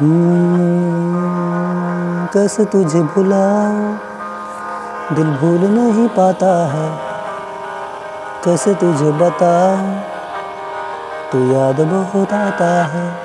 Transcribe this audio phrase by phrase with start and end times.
[0.00, 3.96] हम्म, कैसे तुझे भुलाऊं
[5.16, 6.98] दिल भूल नहीं पाता है।
[8.44, 10.02] कैसे तुझे बताऊँ
[11.32, 13.16] तू याद बहुत आता है।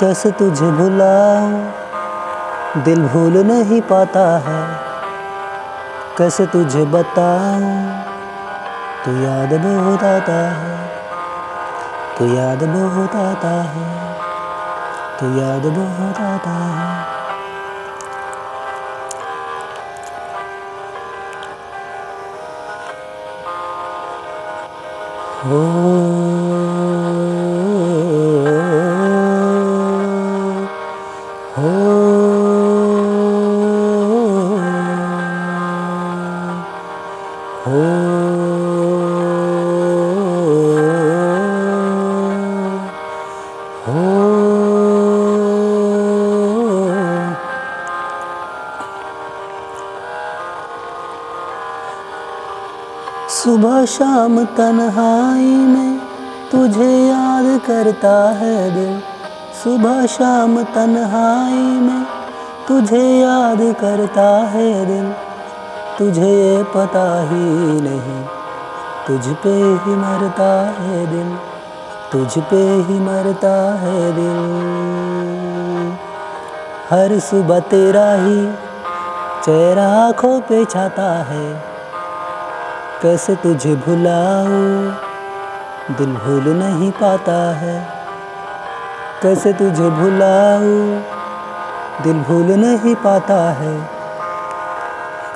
[0.00, 1.70] कैसे तुझे भुलाऊं
[2.82, 4.80] दिल भूल नहीं पाता है।
[6.18, 8.02] कैसे तुझे बताऊँ
[9.04, 10.90] तू याद बहुत आता है।
[12.18, 14.09] तू याद बहुत आता है।
[15.20, 17.18] तो याद बहुत आता है
[25.42, 25.60] हो
[31.56, 31.74] हो
[43.86, 44.19] हो
[53.30, 55.98] सुबह शाम तन्हाई में
[56.52, 58.98] तुझे याद करता है दिल
[59.54, 62.02] सुबह शाम तन्हाई में
[62.68, 65.06] तुझे याद करता है दिल
[65.98, 68.20] तुझे पता ही नहीं,
[69.06, 71.32] तुझ पे ही मरता है दिल
[72.12, 74.44] तुझ पे ही मरता है दिल
[76.90, 78.46] हर सुबह तेरा ही
[79.44, 81.69] चेहरा आँखों पे छाता है।
[83.02, 84.92] कैसे तुझे भुलाऊं?
[85.96, 87.88] दिल भूल नहीं पाता है।
[89.22, 91.02] कैसे तुझे भुलाऊं?
[92.02, 93.90] दिल भूल नहीं पाता है।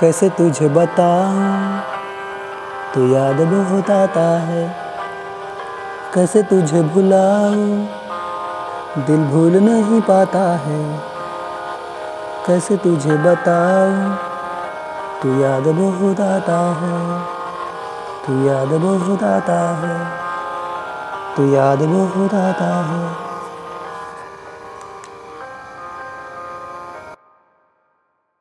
[0.00, 1.80] कैसे तुझे बताऊँ?
[2.94, 4.76] तू याद बहुत आता है।
[6.14, 7.86] कैसे तुझे भुलाऊं?
[9.06, 11.00] दिल भूल नहीं पाता है।
[12.46, 14.18] कैसे तुझे बताऊँ?
[15.22, 17.43] तू याद बहुत आता है।
[18.26, 19.96] तू याद बहुत आता है
[21.36, 23.33] तू याद बहुत आता है।